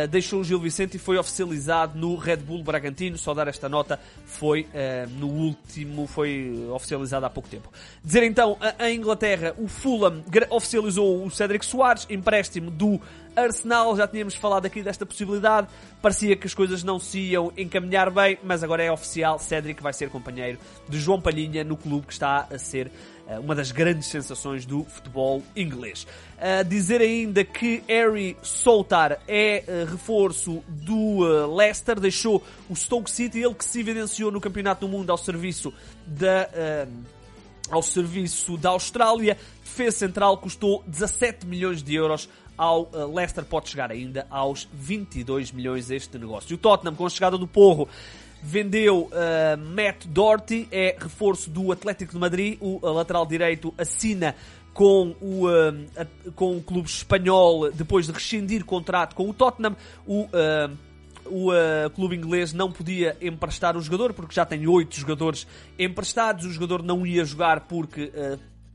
Uh, 0.04 0.08
deixou 0.08 0.42
o 0.42 0.44
Gil 0.44 0.60
Vicente 0.60 0.98
e 0.98 1.00
foi 1.00 1.18
oficializado 1.18 1.98
no 1.98 2.16
Red 2.16 2.38
Bull 2.38 2.64
Bragantino. 2.64 3.18
Só 3.18 3.34
dar 3.34 3.48
esta 3.48 3.70
nota 3.70 4.00
foi 4.26 4.62
uh, 4.64 5.10
no 5.18 5.28
último, 5.28 6.08
foi 6.08 6.68
oficializado 6.72 7.26
há 7.26 7.30
pouco 7.30 7.48
tempo. 7.48 7.72
Dizer 8.04 8.24
então, 8.24 8.58
a, 8.78 8.92
Inglaterra, 8.92 9.56
o 9.58 9.68
Fulham 9.68 10.24
oficializou 10.50 11.26
o 11.26 11.32
Cédric 11.32 11.66
Soares, 11.66 12.06
empréstimo 12.10 12.70
do 12.70 13.00
Arsenal, 13.36 13.96
já 13.98 14.08
tínhamos 14.08 14.36
falado 14.36 14.66
aqui 14.66 14.82
desta 14.82 15.06
possibilidade, 15.06 15.68
parecia 16.02 16.36
que 16.36 16.48
as 16.48 16.54
coisas 16.54 16.84
não 16.84 16.98
se 16.98 17.20
iam 17.20 17.52
encaminhar 17.58 18.10
bem, 18.10 18.38
mas 18.44 18.64
agora 18.64 18.82
é 18.82 18.92
oficial, 18.92 19.38
Cédric 19.38 19.84
vai 19.84 19.92
ser 19.92 20.10
companheiro 20.10 20.58
de 20.88 20.98
João 21.00 21.20
Palhinha 21.20 21.64
no 21.64 21.76
clube 21.76 22.08
que 22.08 22.14
está 22.14 22.48
a 22.50 22.58
ser 22.58 22.90
uma 23.40 23.56
das 23.56 23.72
grandes 23.72 24.08
sensações 24.08 24.66
do 24.66 24.84
futebol 24.84 25.42
inglês. 25.56 26.06
Uh, 26.38 26.64
dizer 26.64 27.02
ainda 27.02 27.44
que 27.44 27.84
Harry 27.88 28.38
Soltar 28.42 29.20
é 29.28 29.64
uh, 29.68 29.92
reforço 29.92 30.64
do 30.68 31.20
Leicester, 31.56 32.00
deixou 32.00 32.44
o 32.70 32.76
Stoke 32.76 33.10
City, 33.10 33.40
ele 33.40 33.56
que 33.56 33.66
se 33.66 33.80
evidenciou 33.80 34.32
no 34.32 34.40
Campeonato 34.40 34.86
do 34.86 34.92
Mundo 34.92 35.10
ao 35.10 35.18
serviço 35.18 35.74
da 36.06 36.48
ao 37.72 37.82
serviço 37.82 38.58
da 38.58 38.70
Austrália, 38.70 39.40
defesa 39.64 39.98
central 39.98 40.38
custou 40.38 40.84
17 40.86 41.48
milhões 41.48 41.82
de 41.82 41.96
euros 41.96 42.30
ao 42.56 42.90
Leicester 43.12 43.44
pode 43.44 43.70
chegar 43.70 43.92
ainda 43.92 44.28
aos 44.30 44.68
22 44.72 45.52
milhões 45.52 45.90
este 45.90 46.18
negócio. 46.20 46.56
O 46.56 46.60
Tottenham, 46.60 46.96
com 46.96 47.06
a 47.06 47.10
chegada 47.10 47.40
do 47.40 47.48
Porro, 47.48 47.90
vendeu 48.46 49.10
uh, 49.10 49.58
Matt 49.58 50.06
Doherty, 50.06 50.68
é 50.72 50.96
reforço 51.00 51.50
do 51.50 51.72
Atlético 51.72 52.14
de 52.14 52.20
Madrid, 52.20 52.58
o 52.62 52.80
lateral 52.92 53.26
direito 53.26 53.74
assina 53.76 54.36
com 54.72 55.16
o, 55.20 55.48
uh, 55.48 56.32
com 56.36 56.58
o 56.58 56.62
clube 56.62 56.88
espanhol 56.88 57.72
depois 57.72 58.06
de 58.06 58.12
rescindir 58.12 58.64
contrato 58.64 59.16
com 59.16 59.28
o 59.28 59.34
Tottenham. 59.34 59.76
O, 60.06 60.24
uh, 60.24 60.78
o 61.26 61.52
uh, 61.52 61.90
clube 61.96 62.16
inglês 62.16 62.54
não 62.54 62.72
podia 62.72 63.18
emprestar 63.20 63.76
o 63.76 63.82
jogador 63.82 64.14
porque 64.14 64.36
já 64.36 64.46
tem 64.46 64.68
oito 64.68 64.96
jogadores 64.96 65.48
emprestados. 65.80 66.46
O 66.46 66.52
jogador 66.52 66.84
não 66.84 67.06
ia 67.06 67.26
jogar 67.26 67.62
porque 67.62 68.12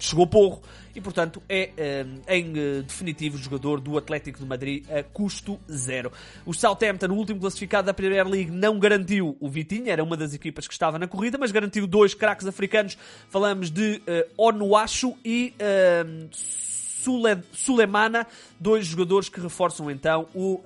chegou 0.04 0.26
porro 0.26 0.62
e, 0.94 1.00
portanto, 1.00 1.42
é 1.48 1.70
eh, 1.76 2.06
em 2.28 2.52
eh, 2.56 2.82
definitivo 2.82 3.38
jogador 3.38 3.80
do 3.80 3.96
Atlético 3.96 4.38
de 4.38 4.44
Madrid 4.44 4.84
a 4.90 5.02
custo 5.02 5.58
zero. 5.70 6.10
O 6.44 6.52
Southampton, 6.52 7.06
o 7.06 7.14
último 7.14 7.40
classificado 7.40 7.86
da 7.86 7.94
Premier 7.94 8.26
League, 8.26 8.50
não 8.50 8.78
garantiu 8.78 9.36
o 9.38 9.48
Vitinha, 9.48 9.92
era 9.92 10.02
uma 10.02 10.16
das 10.16 10.34
equipas 10.34 10.66
que 10.66 10.72
estava 10.72 10.98
na 10.98 11.06
corrida, 11.06 11.38
mas 11.38 11.52
garantiu 11.52 11.86
dois 11.86 12.12
craques 12.12 12.46
africanos. 12.46 12.98
Falamos 13.28 13.70
de 13.70 14.02
uh, 14.06 14.46
Onuachu 14.46 15.16
e 15.24 15.54
uh, 15.60 16.28
Sule 16.32 17.38
Sulemana, 17.52 18.26
dois 18.58 18.86
jogadores 18.86 19.28
que 19.28 19.40
reforçam 19.40 19.90
então 19.90 20.28
o. 20.34 20.60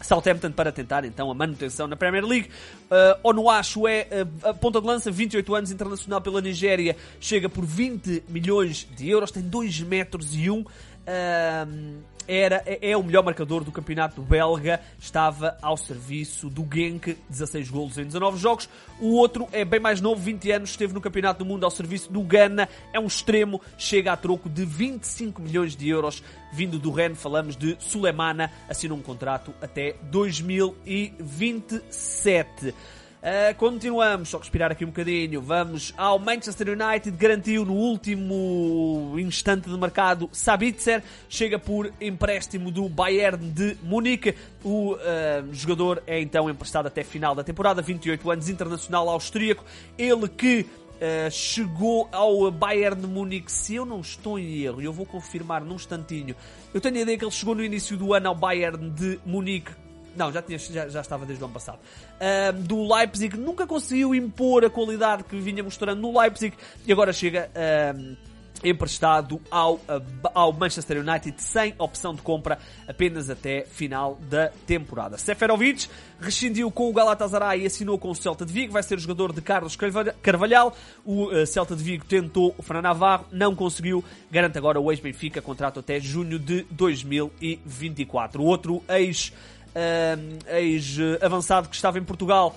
Southampton 0.00 0.52
para 0.52 0.70
tentar 0.72 1.04
então 1.04 1.30
a 1.30 1.34
manutenção 1.34 1.86
na 1.86 1.96
Premier 1.96 2.24
League. 2.24 2.48
Uh, 2.90 3.28
Onuachu 3.28 3.86
é 3.86 4.06
uh, 4.10 4.48
a 4.48 4.54
ponta 4.54 4.80
de 4.80 4.86
lança, 4.86 5.10
28 5.10 5.54
anos, 5.54 5.70
internacional 5.70 6.20
pela 6.20 6.40
Nigéria, 6.40 6.96
chega 7.20 7.48
por 7.48 7.64
20 7.64 8.24
milhões 8.28 8.86
de 8.96 9.08
euros, 9.08 9.30
tem 9.30 9.42
2 9.42 9.80
metros 9.80 10.34
e 10.34 10.50
1. 10.50 10.60
Uh, 10.60 10.66
era, 12.28 12.62
é, 12.66 12.94
o 12.94 13.02
melhor 13.02 13.24
marcador 13.24 13.64
do 13.64 13.72
campeonato 13.72 14.20
belga, 14.20 14.82
estava 14.98 15.56
ao 15.62 15.78
serviço 15.78 16.50
do 16.50 16.68
Genk, 16.70 17.16
16 17.30 17.70
golos 17.70 17.96
em 17.96 18.04
19 18.04 18.36
jogos. 18.36 18.68
O 19.00 19.14
outro 19.14 19.48
é 19.50 19.64
bem 19.64 19.80
mais 19.80 20.02
novo, 20.02 20.20
20 20.20 20.50
anos, 20.50 20.68
esteve 20.70 20.92
no 20.92 21.00
Campeonato 21.00 21.42
do 21.42 21.46
Mundo 21.46 21.64
ao 21.64 21.70
serviço 21.70 22.12
do 22.12 22.20
Ghana, 22.20 22.68
é 22.92 23.00
um 23.00 23.06
extremo, 23.06 23.62
chega 23.78 24.12
a 24.12 24.16
troco 24.16 24.50
de 24.50 24.66
25 24.66 25.40
milhões 25.40 25.74
de 25.74 25.88
euros. 25.88 26.22
Vindo 26.52 26.78
do 26.78 26.90
Rennes, 26.90 27.20
falamos 27.20 27.56
de 27.56 27.76
Sulemana, 27.78 28.50
assinou 28.68 28.98
um 28.98 29.02
contrato 29.02 29.54
até 29.62 29.94
2027. 30.02 32.74
Uh, 33.18 33.52
continuamos, 33.56 34.28
só 34.28 34.38
respirar 34.38 34.70
aqui 34.70 34.84
um 34.84 34.88
bocadinho. 34.88 35.42
Vamos 35.42 35.92
ao 35.96 36.20
Manchester 36.20 36.68
United, 36.68 37.10
garantiu 37.16 37.64
no 37.64 37.74
último 37.74 39.16
instante 39.18 39.68
de 39.68 39.76
mercado 39.76 40.30
Sabitzer, 40.32 41.02
chega 41.28 41.58
por 41.58 41.92
empréstimo 42.00 42.70
do 42.70 42.88
Bayern 42.88 43.50
de 43.50 43.76
Munique. 43.82 44.36
O 44.62 44.92
uh, 44.92 44.98
jogador 45.52 46.00
é 46.06 46.20
então 46.20 46.48
emprestado 46.48 46.86
até 46.86 47.02
final 47.02 47.34
da 47.34 47.42
temporada, 47.42 47.82
28 47.82 48.30
anos, 48.30 48.48
internacional 48.48 49.08
austríaco. 49.08 49.64
Ele 49.96 50.28
que 50.28 50.66
Uh, 50.98 51.30
chegou 51.30 52.08
ao 52.10 52.50
Bayern 52.50 53.00
de 53.00 53.06
Munique, 53.06 53.52
se 53.52 53.76
eu 53.76 53.86
não 53.86 54.00
estou 54.00 54.36
em 54.36 54.62
erro, 54.62 54.82
eu 54.82 54.92
vou 54.92 55.06
confirmar 55.06 55.64
num 55.64 55.76
instantinho. 55.76 56.34
Eu 56.74 56.80
tenho 56.80 56.96
a 56.96 57.00
ideia 57.02 57.16
que 57.16 57.24
ele 57.24 57.30
chegou 57.30 57.54
no 57.54 57.62
início 57.62 57.96
do 57.96 58.12
ano 58.12 58.26
ao 58.26 58.34
Bayern 58.34 58.90
de 58.90 59.20
Munique 59.24 59.70
não, 60.18 60.32
já, 60.32 60.42
tinha, 60.42 60.58
já, 60.58 60.88
já 60.88 61.00
estava 61.00 61.24
desde 61.24 61.42
o 61.42 61.46
ano 61.46 61.54
passado. 61.54 61.78
Uh, 61.78 62.52
do 62.52 62.92
Leipzig, 62.92 63.36
nunca 63.38 63.66
conseguiu 63.66 64.14
impor 64.14 64.64
a 64.64 64.70
qualidade 64.70 65.24
que 65.24 65.38
vinha 65.38 65.62
mostrando 65.62 66.00
no 66.00 66.18
Leipzig 66.18 66.56
e 66.86 66.92
agora 66.92 67.12
chega. 67.12 67.50
Uh, 67.54 68.28
emprestado 68.62 69.40
ao, 69.50 69.80
ao 70.34 70.52
Manchester 70.52 70.98
United 70.98 71.40
sem 71.42 71.74
opção 71.78 72.14
de 72.14 72.22
compra 72.22 72.58
apenas 72.86 73.30
até 73.30 73.62
final 73.62 74.18
da 74.28 74.48
temporada. 74.66 75.16
Seferovic 75.16 75.88
rescindiu 76.20 76.70
com 76.70 76.88
o 76.88 76.92
Galatasaray 76.92 77.62
e 77.62 77.66
assinou 77.66 77.98
com 77.98 78.10
o 78.10 78.14
Celta 78.14 78.44
de 78.44 78.52
Vigo, 78.52 78.72
vai 78.72 78.82
ser 78.82 78.98
jogador 78.98 79.32
de 79.32 79.40
Carlos 79.40 79.76
Carvalhal. 80.22 80.76
O 81.04 81.26
uh, 81.26 81.46
Celta 81.46 81.76
de 81.76 81.82
Vigo 81.82 82.04
tentou 82.04 82.54
o 82.58 82.62
Fran 82.62 82.82
Navarro, 82.82 83.26
não 83.30 83.54
conseguiu, 83.54 84.04
garante 84.30 84.58
agora 84.58 84.80
o 84.80 84.90
ex-Benfica 84.90 85.40
contrato 85.40 85.80
até 85.80 86.00
junho 86.00 86.38
de 86.38 86.66
2024. 86.70 88.42
O 88.42 88.46
outro 88.46 88.82
ex 88.88 89.32
ex-avançado 90.46 91.68
que 91.68 91.76
estava 91.76 91.98
em 91.98 92.04
Portugal 92.04 92.56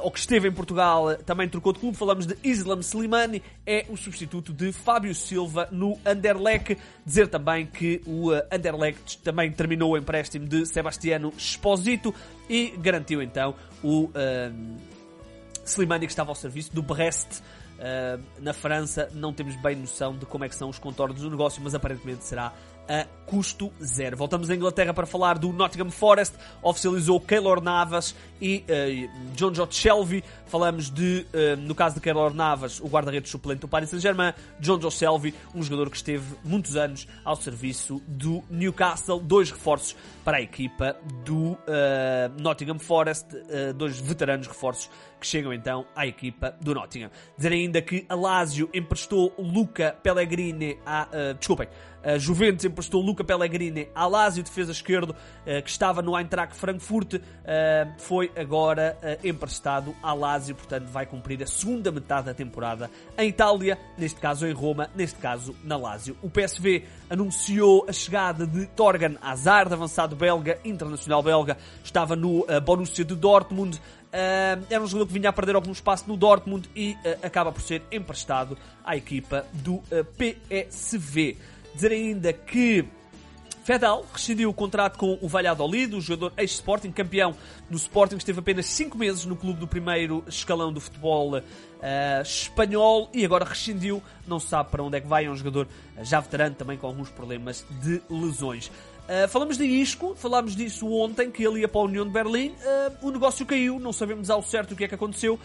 ou 0.00 0.10
que 0.10 0.18
esteve 0.18 0.48
em 0.48 0.52
Portugal, 0.52 1.16
também 1.24 1.48
trocou 1.48 1.72
de 1.72 1.78
clube. 1.78 1.96
Falamos 1.96 2.26
de 2.26 2.36
Islam 2.42 2.80
Slimani, 2.80 3.42
é 3.66 3.84
o 3.88 3.96
substituto 3.96 4.52
de 4.52 4.72
Fábio 4.72 5.14
Silva 5.14 5.68
no 5.70 5.98
Anderlecht. 6.04 6.76
Dizer 7.04 7.28
também 7.28 7.66
que 7.66 8.00
o 8.06 8.32
uh, 8.32 8.42
Anderlecht 8.50 9.18
também 9.18 9.50
terminou 9.52 9.92
o 9.92 9.96
empréstimo 9.96 10.46
de 10.46 10.66
Sebastiano 10.66 11.32
Esposito 11.36 12.14
e 12.48 12.74
garantiu 12.78 13.22
então 13.22 13.54
o 13.82 14.04
uh, 14.04 14.10
Slimani 15.64 16.06
que 16.06 16.12
estava 16.12 16.30
ao 16.30 16.34
serviço 16.34 16.74
do 16.74 16.82
Brest. 16.82 17.42
Uh, 17.74 18.22
na 18.40 18.52
França 18.52 19.08
não 19.12 19.32
temos 19.32 19.56
bem 19.56 19.74
noção 19.74 20.16
de 20.16 20.24
como 20.26 20.44
é 20.44 20.48
que 20.48 20.54
são 20.54 20.68
os 20.68 20.78
contornos 20.78 21.20
do 21.20 21.30
negócio, 21.30 21.60
mas 21.62 21.74
aparentemente 21.74 22.24
será 22.24 22.52
a 22.88 23.06
custo 23.26 23.72
zero. 23.82 24.16
Voltamos 24.16 24.50
à 24.50 24.54
Inglaterra 24.54 24.92
para 24.92 25.06
falar 25.06 25.38
do 25.38 25.52
Nottingham 25.52 25.90
Forest, 25.90 26.34
oficializou 26.62 27.18
Keylor 27.18 27.62
Navas 27.62 28.14
e 28.40 28.64
uh, 28.68 29.32
John 29.34 29.52
J. 29.52 29.72
Shelby. 29.72 30.22
Falamos 30.46 30.90
de, 30.90 31.26
uh, 31.32 31.56
no 31.60 31.74
caso 31.74 31.94
de 31.96 32.00
Keylor 32.00 32.34
Navas, 32.34 32.80
o 32.80 32.86
guarda-redes 32.86 33.30
suplente 33.30 33.60
do 33.60 33.68
Paris 33.68 33.88
Saint-Germain, 33.88 34.34
John 34.60 34.78
J. 34.78 34.90
Shelby, 34.90 35.34
um 35.54 35.62
jogador 35.62 35.90
que 35.90 35.96
esteve 35.96 36.36
muitos 36.44 36.76
anos 36.76 37.08
ao 37.24 37.36
serviço 37.36 38.02
do 38.06 38.44
Newcastle, 38.50 39.18
dois 39.18 39.50
reforços 39.50 39.96
para 40.22 40.36
a 40.36 40.40
equipa 40.42 40.96
do 41.24 41.52
uh, 41.52 41.58
Nottingham 42.38 42.78
Forest, 42.78 43.28
dois 43.76 43.98
veteranos 43.98 44.46
reforços 44.46 44.90
que 45.24 45.28
chegam 45.28 45.54
então 45.54 45.86
à 45.96 46.06
equipa 46.06 46.54
do 46.60 46.74
Nottingham. 46.74 47.10
Dizer 47.34 47.52
ainda 47.52 47.80
que 47.80 48.04
a 48.10 48.14
Lazio 48.14 48.68
emprestou 48.74 49.32
Luca 49.38 49.96
Pellegrini 50.02 50.78
a. 50.84 51.08
desculpem, 51.38 51.66
a 52.04 52.18
Juventus 52.18 52.66
emprestou 52.66 53.00
Luca 53.00 53.24
Pellegrini 53.24 53.88
à 53.94 54.06
Lazio, 54.06 54.44
defesa 54.44 54.72
esquerdo, 54.72 55.16
eh, 55.46 55.62
que 55.62 55.70
estava 55.70 56.02
no 56.02 56.16
Eintracht 56.16 56.54
Frankfurt, 56.54 57.14
eh, 57.44 57.86
foi 57.96 58.30
agora 58.36 58.98
eh, 59.00 59.18
emprestado 59.24 59.96
à 60.02 60.12
Lazio, 60.12 60.54
portanto 60.54 60.86
vai 60.88 61.06
cumprir 61.06 61.42
a 61.42 61.46
segunda 61.46 61.90
metade 61.90 62.26
da 62.26 62.34
temporada 62.34 62.90
em 63.16 63.30
Itália, 63.30 63.78
neste 63.96 64.20
caso 64.20 64.46
em 64.46 64.52
Roma, 64.52 64.90
neste 64.94 65.18
caso 65.18 65.56
na 65.64 65.78
Lazio. 65.78 66.14
O 66.20 66.28
PSV 66.28 66.84
anunciou 67.08 67.86
a 67.88 67.92
chegada 67.92 68.46
de 68.46 68.66
Torgan 68.66 69.14
Hazard, 69.22 69.72
avançado 69.72 70.14
belga, 70.14 70.58
internacional 70.62 71.22
belga, 71.22 71.56
estava 71.82 72.14
no 72.14 72.44
Borussia 72.62 73.04
de 73.04 73.14
Dortmund, 73.14 73.80
Uh, 74.14 74.64
era 74.70 74.80
um 74.80 74.86
jogador 74.86 75.08
que 75.08 75.12
vinha 75.12 75.28
a 75.28 75.32
perder 75.32 75.56
algum 75.56 75.72
espaço 75.72 76.04
no 76.06 76.16
Dortmund 76.16 76.70
e 76.76 76.92
uh, 76.92 77.26
acaba 77.26 77.50
por 77.50 77.60
ser 77.60 77.82
emprestado 77.90 78.56
à 78.84 78.96
equipa 78.96 79.44
do 79.52 79.74
uh, 79.74 80.04
PSV. 80.16 81.36
Dizer 81.74 81.90
ainda 81.90 82.32
que 82.32 82.84
Fedal 83.64 84.06
rescindiu 84.12 84.50
o 84.50 84.54
contrato 84.54 84.98
com 84.98 85.18
o 85.20 85.26
Valladolid, 85.26 85.96
o 85.96 86.00
jogador 86.00 86.32
ex-Sporting, 86.36 86.92
campeão 86.92 87.34
no 87.68 87.76
Sporting, 87.76 88.16
esteve 88.16 88.38
apenas 88.38 88.66
5 88.66 88.96
meses 88.96 89.24
no 89.24 89.34
clube 89.34 89.58
do 89.58 89.66
primeiro 89.66 90.22
escalão 90.28 90.72
do 90.72 90.80
futebol 90.80 91.38
uh, 91.38 91.42
espanhol 92.22 93.10
e 93.12 93.24
agora 93.24 93.44
rescindiu, 93.44 94.00
não 94.28 94.38
se 94.38 94.46
sabe 94.46 94.70
para 94.70 94.80
onde 94.80 94.98
é 94.98 95.00
que 95.00 95.08
vai, 95.08 95.24
é 95.24 95.30
um 95.30 95.34
jogador 95.34 95.66
já 96.02 96.20
veterano 96.20 96.54
também 96.54 96.78
com 96.78 96.86
alguns 96.86 97.08
problemas 97.10 97.64
de 97.82 98.00
lesões. 98.08 98.70
Uh, 99.04 99.28
falamos 99.28 99.58
de 99.58 99.66
Isco, 99.66 100.14
falámos 100.16 100.56
disso 100.56 100.90
ontem, 100.90 101.30
que 101.30 101.44
ele 101.44 101.60
ia 101.60 101.68
para 101.68 101.82
a 101.82 101.84
União 101.84 102.06
de 102.06 102.10
Berlim. 102.10 102.52
Uh, 102.52 103.08
o 103.08 103.10
negócio 103.10 103.44
caiu, 103.44 103.78
não 103.78 103.92
sabemos 103.92 104.30
ao 104.30 104.42
certo 104.42 104.72
o 104.72 104.76
que 104.76 104.84
é 104.84 104.88
que 104.88 104.94
aconteceu. 104.94 105.34
Uh, 105.34 105.40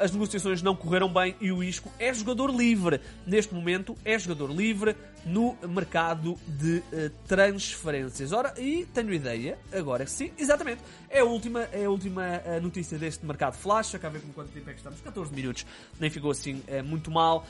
as 0.00 0.12
negociações 0.12 0.62
não 0.62 0.76
correram 0.76 1.12
bem 1.12 1.34
e 1.40 1.50
o 1.50 1.60
Isco 1.60 1.90
é 1.98 2.14
jogador 2.14 2.54
livre. 2.54 3.00
Neste 3.26 3.52
momento, 3.52 3.96
é 4.04 4.16
jogador 4.16 4.48
livre 4.48 4.94
no 5.26 5.56
mercado 5.66 6.38
de 6.46 6.82
transferências. 7.26 8.30
Ora, 8.30 8.54
e 8.58 8.86
tenho 8.92 9.12
ideia, 9.12 9.58
agora 9.72 10.06
sim, 10.06 10.30
exatamente, 10.38 10.82
é 11.08 11.20
a 11.20 11.24
última, 11.24 11.62
é 11.72 11.86
a 11.86 11.90
última 11.90 12.42
notícia 12.60 12.98
deste 12.98 13.24
mercado 13.24 13.54
flash. 13.54 13.94
Acabei 13.94 14.20
com 14.20 14.28
quanto 14.34 14.50
tempo 14.50 14.68
é 14.68 14.74
que 14.74 14.80
estamos? 14.80 15.00
14 15.00 15.34
minutos, 15.34 15.64
nem 15.98 16.10
ficou 16.10 16.30
assim 16.30 16.62
muito 16.84 17.10
mal. 17.10 17.46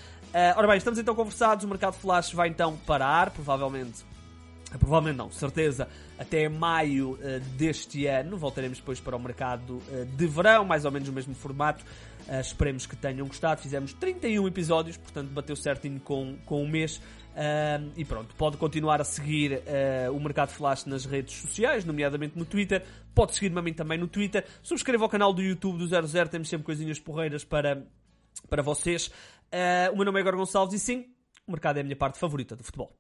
ora 0.56 0.68
bem, 0.68 0.76
estamos 0.76 1.00
então 1.00 1.16
conversados. 1.16 1.64
O 1.64 1.68
mercado 1.68 1.94
flash 1.94 2.32
vai 2.32 2.48
então 2.48 2.76
parar, 2.86 3.30
provavelmente 3.30 4.04
Provavelmente 4.78 5.16
não, 5.16 5.30
certeza, 5.30 5.88
até 6.18 6.48
maio 6.48 7.12
uh, 7.12 7.40
deste 7.56 8.06
ano. 8.06 8.36
Voltaremos 8.36 8.78
depois 8.78 9.00
para 9.00 9.16
o 9.16 9.20
mercado 9.20 9.82
uh, 9.88 10.04
de 10.04 10.26
verão, 10.26 10.64
mais 10.64 10.84
ou 10.84 10.90
menos 10.90 11.08
no 11.08 11.14
mesmo 11.14 11.34
formato. 11.34 11.84
Uh, 12.26 12.40
esperemos 12.40 12.86
que 12.86 12.96
tenham 12.96 13.26
gostado. 13.26 13.60
Fizemos 13.60 13.92
31 13.92 14.46
episódios, 14.48 14.96
portanto 14.96 15.28
bateu 15.30 15.56
certinho 15.56 16.00
com, 16.00 16.36
com 16.44 16.62
o 16.62 16.68
mês. 16.68 17.00
e 17.96 18.04
pronto, 18.04 18.34
pode 18.36 18.56
continuar 18.56 19.00
a 19.00 19.04
seguir 19.04 19.60
o 20.12 20.20
Mercado 20.20 20.50
Flash 20.50 20.84
nas 20.86 21.04
redes 21.04 21.34
sociais, 21.34 21.84
nomeadamente 21.84 22.38
no 22.38 22.44
Twitter. 22.44 22.84
Pode 23.14 23.34
seguir-me 23.34 23.58
a 23.58 23.62
mim 23.62 23.72
também 23.72 23.98
no 23.98 24.06
Twitter. 24.06 24.44
Subscreva 24.62 25.04
o 25.04 25.08
canal 25.08 25.32
do 25.32 25.42
YouTube 25.42 25.78
do 25.78 25.86
00, 25.86 26.28
temos 26.28 26.48
sempre 26.48 26.64
coisinhas 26.64 26.98
porreiras 27.00 27.44
para, 27.44 27.84
para 28.48 28.62
vocês. 28.62 29.10
o 29.92 29.96
meu 29.96 30.04
nome 30.04 30.18
é 30.18 30.20
Igor 30.20 30.36
Gonçalves 30.36 30.74
e 30.74 30.78
sim, 30.78 31.06
o 31.46 31.50
mercado 31.50 31.78
é 31.78 31.80
a 31.80 31.84
minha 31.84 31.96
parte 31.96 32.18
favorita 32.18 32.54
do 32.54 32.62
futebol. 32.62 32.96